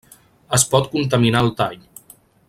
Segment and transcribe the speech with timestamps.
[0.59, 1.77] Es pot contaminar el tall.